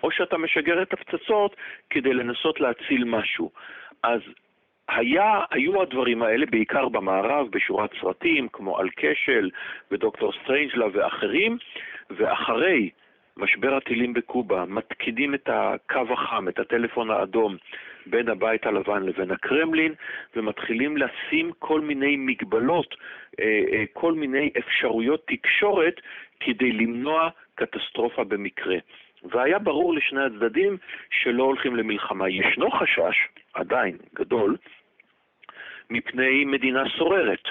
או 0.04 0.12
שאתה 0.12 0.38
משגר 0.38 0.82
את 0.82 0.94
הפצצות 0.94 1.56
כדי 1.90 2.14
לנסות 2.14 2.60
להציל 2.60 3.04
משהו. 3.04 3.52
אז 4.04 4.20
היה, 4.90 5.44
היו 5.52 5.82
הדברים 5.82 6.24
האלה, 6.24 6.46
בעיקר 6.46 6.90
במערב, 6.90 7.48
בשורת 7.52 7.90
סרטים, 8.02 8.48
כמו 8.48 8.78
על 8.78 8.90
כשל 8.96 9.50
ודוקטור 9.92 10.32
סטרנג'לה 10.44 10.86
ואחרים, 10.94 11.58
ואחרי 12.10 12.90
משבר 13.38 13.76
הטילים 13.76 14.14
בקובה, 14.14 14.66
מתקידים 14.66 15.34
את 15.34 15.50
הקו 15.52 16.14
החם, 16.14 16.48
את 16.48 16.60
הטלפון 16.60 17.12
האדום, 17.12 17.58
בין 18.06 18.30
הבית 18.30 18.66
הלבן 18.66 19.04
לבין 19.04 19.32
הקרמלין, 19.32 19.94
ומתחילים 20.36 20.98
לשים 20.98 21.52
כל 21.60 21.82
מיני 21.82 22.16
מגבלות, 22.18 22.96
אה, 23.40 23.64
אה, 23.72 23.84
כל 23.94 24.14
מיני 24.14 24.50
אפשרויות 24.58 25.24
תקשורת 25.28 26.02
כדי 26.40 26.72
למנוע 26.72 27.30
קטסטרופה 27.56 28.24
במקרה. 28.24 28.78
והיה 29.24 29.60
ברור 29.60 29.94
לשני 29.94 30.24
הצדדים 30.24 30.78
שלא 31.10 31.44
הולכים 31.44 31.76
למלחמה. 31.76 32.30
ישנו 32.30 32.72
חשש, 32.72 33.28
עדיין 33.54 33.98
גדול, 34.16 34.58
מפני 35.90 36.46
מדינה 36.46 36.84
סוררת, 36.98 37.44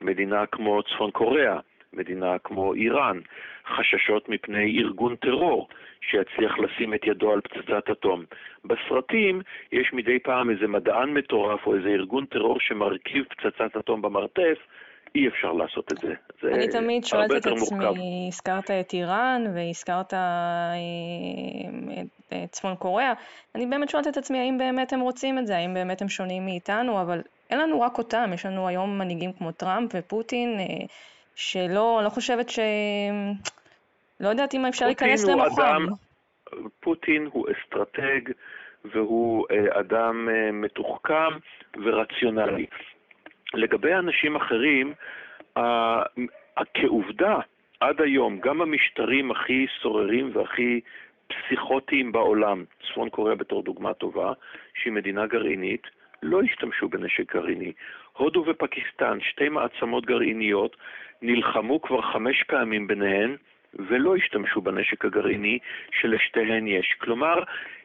מדינה 0.00 0.46
כמו 0.46 0.82
צפון 0.82 1.10
קוריאה, 1.10 1.58
מדינה 1.92 2.38
כמו 2.38 2.74
איראן, 2.74 3.20
חששות 3.66 4.28
מפני 4.28 4.78
ארגון 4.78 5.16
טרור 5.16 5.68
שיצליח 6.00 6.58
לשים 6.58 6.94
את 6.94 7.06
ידו 7.06 7.32
על 7.32 7.40
פצצת 7.40 7.90
אטום. 7.90 8.24
בסרטים 8.64 9.40
יש 9.72 9.92
מדי 9.92 10.18
פעם 10.18 10.50
איזה 10.50 10.68
מדען 10.68 11.10
מטורף 11.10 11.66
או 11.66 11.74
איזה 11.74 11.88
ארגון 11.88 12.26
טרור 12.26 12.60
שמרכיב 12.60 13.24
פצצת 13.24 13.76
אטום 13.76 14.02
במרתף, 14.02 14.58
אי 15.14 15.28
אפשר 15.28 15.52
לעשות 15.52 15.92
את 15.92 15.98
זה. 15.98 16.14
זה 16.42 16.48
אני 16.54 16.68
תמיד 16.68 17.04
שואלת 17.04 17.30
את 17.36 17.46
עצמי, 17.46 18.26
הזכרת 18.28 18.70
את 18.70 18.92
איראן 18.92 19.44
והזכרת 19.54 20.14
אה, 20.14 20.74
את 22.28 22.50
צפון 22.50 22.76
קוריאה, 22.76 23.12
אני 23.54 23.66
באמת 23.66 23.88
שואלת 23.88 24.06
את 24.06 24.16
עצמי 24.16 24.38
האם 24.38 24.58
באמת 24.58 24.92
הם 24.92 25.00
רוצים 25.00 25.38
את 25.38 25.46
זה, 25.46 25.56
האם 25.56 25.74
באמת 25.74 26.02
הם 26.02 26.08
שונים 26.08 26.44
מאיתנו, 26.44 27.00
אבל 27.00 27.20
אין 27.50 27.58
לנו 27.58 27.80
רק 27.80 27.98
אותם, 27.98 28.30
יש 28.34 28.46
לנו 28.46 28.68
היום 28.68 28.98
מנהיגים 28.98 29.32
כמו 29.32 29.52
טראמפ 29.52 29.90
ופוטין, 29.94 30.56
אה, 30.60 30.86
שלא, 31.34 32.00
לא 32.04 32.08
חושבת 32.08 32.48
ש... 32.48 32.58
לא 34.20 34.28
יודעת 34.28 34.54
אם 34.54 34.66
אפשר 34.66 34.86
להיכנס 34.86 35.28
למוחם. 35.28 35.86
פוטין 36.80 37.28
הוא 37.32 37.46
אסטרטג 37.52 38.20
והוא 38.84 39.46
אה, 39.50 39.80
אדם 39.80 40.28
מתוחכם 40.52 41.38
ורציונלי. 41.84 42.66
לגבי 43.54 43.94
אנשים 43.94 44.36
אחרים, 44.36 44.94
כעובדה, 46.74 47.38
עד 47.80 48.00
היום, 48.00 48.40
גם 48.40 48.62
המשטרים 48.62 49.30
הכי 49.30 49.66
סוררים 49.82 50.30
והכי 50.32 50.80
פסיכוטיים 51.26 52.12
בעולם, 52.12 52.64
צפון 52.88 53.10
קוריאה 53.10 53.36
בתור 53.36 53.62
דוגמה 53.62 53.94
טובה, 53.94 54.32
שהיא 54.74 54.92
מדינה 54.92 55.26
גרעינית, 55.26 55.86
לא 56.22 56.42
השתמשו 56.42 56.88
בנשק 56.88 57.34
גרעיני. 57.34 57.72
הודו 58.12 58.44
ופקיסטן, 58.46 59.18
שתי 59.20 59.48
מעצמות 59.48 60.06
גרעיניות, 60.06 60.76
נלחמו 61.22 61.82
כבר 61.82 62.02
חמש 62.02 62.42
פעמים 62.42 62.86
ביניהן 62.86 63.36
ולא 63.74 64.16
השתמשו 64.16 64.60
בנשק 64.60 65.04
הגרעיני 65.04 65.58
שלשתיהן 66.00 66.66
יש. 66.66 66.94
כלומר, 66.98 67.42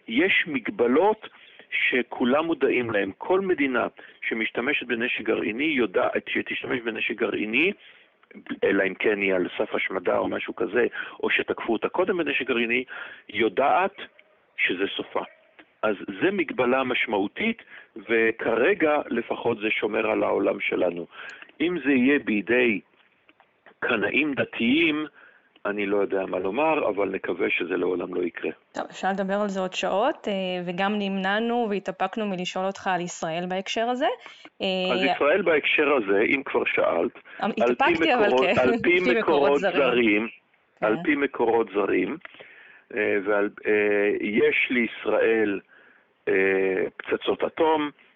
יש 0.07 0.43
מגבלות 0.47 1.29
שכולם 1.71 2.45
מודעים 2.45 2.91
להם. 2.91 3.11
כל 3.17 3.41
מדינה 3.41 3.87
שמשתמשת 4.21 4.87
בנשק 4.87 5.21
גרעיני 5.21 5.63
יודעת 5.63 6.23
שתשתמש 6.29 6.79
בנשק 6.81 7.15
גרעיני, 7.15 7.71
אלא 8.63 8.83
אם 8.83 8.93
כן 8.93 9.21
היא 9.21 9.33
על 9.33 9.47
סף 9.57 9.75
השמדה 9.75 10.17
או 10.17 10.27
משהו 10.27 10.55
כזה, 10.55 10.87
או 11.23 11.29
שתקפו 11.29 11.73
אותה 11.73 11.89
קודם 11.89 12.17
בנשק 12.17 12.47
גרעיני, 12.47 12.83
יודעת 13.29 13.95
שזה 14.57 14.83
סופה. 14.95 15.21
אז 15.81 15.95
זה 16.21 16.31
מגבלה 16.31 16.83
משמעותית, 16.83 17.61
וכרגע 17.95 19.01
לפחות 19.07 19.57
זה 19.59 19.71
שומר 19.71 20.11
על 20.11 20.23
העולם 20.23 20.59
שלנו. 20.59 21.07
אם 21.61 21.77
זה 21.85 21.91
יהיה 21.91 22.19
בידי 22.19 22.79
קנאים 23.79 24.33
דתיים, 24.33 25.05
אני 25.69 25.85
לא 25.85 25.97
יודע 25.97 26.25
מה 26.25 26.39
לומר, 26.39 26.89
אבל 26.89 27.09
נקווה 27.09 27.47
שזה 27.49 27.77
לעולם 27.77 28.13
לא 28.13 28.21
יקרה. 28.23 28.51
טוב, 28.71 28.83
אפשר 28.89 29.11
לדבר 29.11 29.33
על 29.33 29.49
זה 29.49 29.59
עוד 29.59 29.73
שעות, 29.73 30.27
אה, 30.27 30.33
וגם 30.65 30.93
נמנענו 30.99 31.67
והתאפקנו 31.69 32.27
מלשאול 32.27 32.65
אותך 32.65 32.87
על 32.87 33.01
ישראל 33.01 33.45
בהקשר 33.49 33.89
הזה. 33.89 34.07
אה, 34.61 34.67
אז 34.93 35.03
ישראל 35.03 35.41
בהקשר 35.41 35.93
הזה, 35.93 36.21
אם 36.21 36.41
כבר 36.45 36.63
שאלת, 36.65 37.11
התאפקתי 37.39 38.13
אבל 38.13 38.29
כן, 38.41 38.53
על 38.61 38.73
פי 38.83 38.99
מקורות 39.19 39.59
זרים, 39.59 40.27
כן. 40.79 40.85
על 40.85 40.97
פי 41.03 41.15
מקורות 41.15 41.67
זרים, 41.73 42.17
אה, 42.95 43.17
ויש 43.25 44.67
לישראל 44.69 45.59
פצצות 46.97 47.43
אטום, 47.43 47.81
אה, 47.81 48.08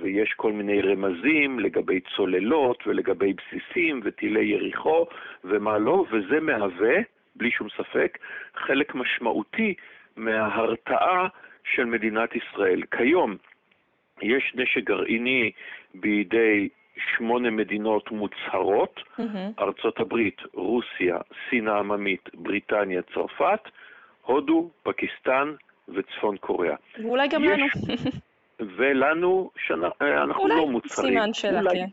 ויש 0.00 0.32
כל 0.36 0.52
מיני 0.52 0.82
רמזים 0.82 1.60
לגבי 1.60 2.00
צוללות 2.16 2.86
ולגבי 2.86 3.32
בסיסים 3.32 4.00
וטילי 4.04 4.44
יריחו 4.44 5.06
ומה 5.44 5.78
לא, 5.78 6.04
וזה 6.10 6.40
מהווה, 6.40 6.96
בלי 7.36 7.50
שום 7.50 7.68
ספק, 7.76 8.18
חלק 8.54 8.94
משמעותי 8.94 9.74
מההרתעה 10.16 11.28
של 11.64 11.84
מדינת 11.84 12.30
ישראל. 12.36 12.82
כיום 12.90 13.36
יש 14.22 14.52
נשק 14.54 14.84
גרעיני 14.84 15.50
בידי 15.94 16.68
שמונה 17.16 17.50
מדינות 17.50 18.10
מוצהרות, 18.10 19.00
mm-hmm. 19.00 19.62
ארצות 19.62 20.00
הברית, 20.00 20.42
רוסיה, 20.54 21.18
סין 21.50 21.68
העממית, 21.68 22.28
בריטניה, 22.34 23.02
צרפת, 23.14 23.60
הודו, 24.22 24.70
פקיסטן 24.82 25.52
וצפון 25.88 26.36
קוריאה. 26.36 26.76
ואולי 27.02 27.28
גם 27.28 27.44
יש... 27.44 27.50
לנו. 27.50 27.66
ולנו 28.60 29.50
שאנחנו 29.56 30.48
לא 30.48 30.66
מוצהרים. 30.66 31.12
סימן 31.12 31.32
שאלה, 31.32 31.70
כן. 31.70 31.86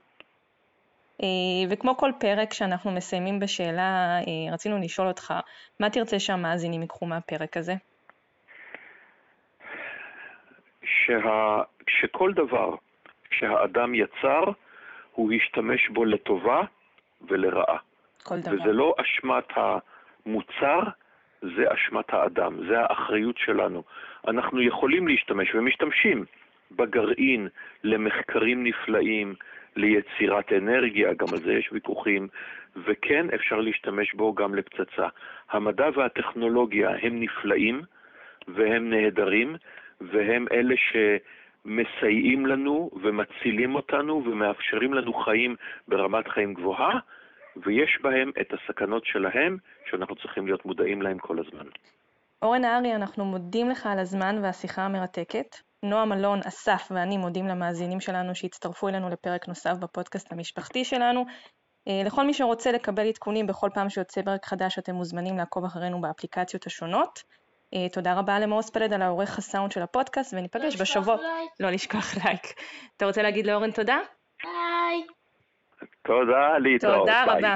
וכמו 1.69 1.97
כל 1.97 2.11
פרק 2.19 2.53
שאנחנו 2.53 2.91
מסיימים 2.91 3.39
בשאלה, 3.39 4.19
אה, 4.19 4.53
רצינו 4.53 4.77
לשאול 4.77 5.07
אותך, 5.07 5.33
מה 5.79 5.89
תרצה 5.89 6.19
שהמאזינים 6.19 6.81
ייקחו 6.81 7.05
מהפרק 7.05 7.57
הזה? 7.57 7.73
שה... 10.83 11.61
שכל 11.89 12.33
דבר 12.33 12.75
שהאדם 13.31 13.95
יצר, 13.95 14.43
הוא 15.11 15.31
השתמש 15.33 15.89
בו 15.89 16.05
לטובה 16.05 16.61
ולרעה. 17.21 17.77
כל 18.23 18.39
דבר. 18.39 18.55
וזה 18.55 18.73
לא 18.73 18.95
אשמת 19.01 19.43
המוצר, 19.55 20.79
זה 21.41 21.73
אשמת 21.73 22.13
האדם, 22.13 22.67
זה 22.67 22.79
האחריות 22.79 23.37
שלנו. 23.37 23.83
אנחנו 24.27 24.61
יכולים 24.61 25.07
להשתמש 25.07 25.55
ומשתמשים 25.55 26.25
בגרעין 26.71 27.47
למחקרים 27.83 28.63
נפלאים, 28.63 29.35
ליצירת 29.75 30.53
אנרגיה, 30.53 31.13
גם 31.13 31.27
על 31.33 31.39
זה 31.39 31.53
יש 31.53 31.69
ויכוחים, 31.71 32.27
וכן 32.75 33.25
אפשר 33.35 33.55
להשתמש 33.55 34.13
בו 34.13 34.33
גם 34.33 34.55
לפצצה. 34.55 35.07
המדע 35.51 35.89
והטכנולוגיה 35.95 36.89
הם 37.01 37.19
נפלאים 37.19 37.81
והם 38.47 38.89
נהדרים, 38.89 39.55
והם 40.01 40.45
אלה 40.51 40.75
שמסייעים 40.77 42.45
לנו 42.45 42.91
ומצילים 43.03 43.75
אותנו 43.75 44.23
ומאפשרים 44.25 44.93
לנו 44.93 45.13
חיים 45.13 45.55
ברמת 45.87 46.27
חיים 46.27 46.53
גבוהה, 46.53 46.99
ויש 47.65 47.99
בהם 48.01 48.31
את 48.41 48.53
הסכנות 48.53 49.05
שלהם, 49.05 49.57
שאנחנו 49.89 50.15
צריכים 50.15 50.45
להיות 50.45 50.65
מודעים 50.65 51.01
להם 51.01 51.17
כל 51.17 51.39
הזמן. 51.39 51.65
אורן 52.41 52.61
נהרי, 52.61 52.95
אנחנו 52.95 53.25
מודים 53.25 53.69
לך 53.69 53.85
על 53.85 53.99
הזמן 53.99 54.35
והשיחה 54.43 54.81
המרתקת. 54.81 55.55
נועם 55.83 56.13
אלון, 56.13 56.39
אסף 56.47 56.87
ואני 56.91 57.17
מודים 57.17 57.47
למאזינים 57.47 57.99
שלנו 57.99 58.35
שהצטרפו 58.35 58.87
אלינו 58.87 59.09
לפרק 59.09 59.47
נוסף 59.47 59.73
בפודקאסט 59.79 60.31
המשפחתי 60.31 60.85
שלנו. 60.85 61.25
אה, 61.87 62.01
לכל 62.05 62.25
מי 62.25 62.33
שרוצה 62.33 62.71
לקבל 62.71 63.07
עדכונים 63.07 63.47
בכל 63.47 63.69
פעם 63.73 63.89
שיוצא 63.89 64.21
פרק 64.21 64.45
חדש, 64.45 64.79
אתם 64.79 64.95
מוזמנים 64.95 65.37
לעקוב 65.37 65.65
אחרינו 65.65 66.01
באפליקציות 66.01 66.65
השונות. 66.67 67.23
אה, 67.73 67.89
תודה 67.89 68.13
רבה 68.13 68.39
למעוז 68.39 68.69
פלד 68.69 68.93
על 68.93 69.01
העורך 69.01 69.37
הסאונד 69.37 69.71
של 69.71 69.81
הפודקאסט, 69.81 70.33
וניפגש 70.33 70.75
לא 70.75 70.81
בשבוע... 70.81 71.15
לייק. 71.15 71.51
לא 71.59 71.69
לשכוח 71.69 72.15
לייק. 72.23 72.41
אתה 72.97 73.05
רוצה 73.05 73.21
להגיד 73.21 73.45
לאורן 73.45 73.71
תודה? 73.71 73.97
ביי. 74.43 75.05
תודה, 76.05 76.57
להתראות. 76.59 76.99
תודה 76.99 77.23
ביי. 77.27 77.37
רבה. 77.37 77.55